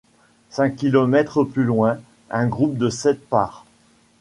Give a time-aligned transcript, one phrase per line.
[0.49, 1.99] Cinq kilomètres plus loin,
[2.31, 3.67] un groupe de sept part.